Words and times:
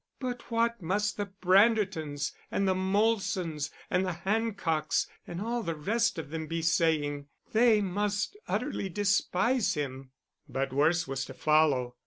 But 0.19 0.49
what 0.49 0.81
must 0.81 1.17
the 1.17 1.27
Brandertons, 1.27 2.31
and 2.49 2.67
the 2.67 2.73
Molsons, 2.73 3.69
and 3.87 4.03
the 4.03 4.13
Hancocks, 4.25 5.05
and 5.27 5.39
all 5.39 5.61
the 5.61 5.75
rest 5.75 6.17
of 6.17 6.31
them, 6.31 6.47
be 6.47 6.63
saying? 6.63 7.27
They 7.53 7.81
must 7.81 8.35
utterly 8.47 8.89
despise 8.89 9.75
him. 9.75 10.09
But 10.49 10.73
worse 10.73 11.07
was 11.07 11.23
to 11.25 11.35
follow. 11.35 11.97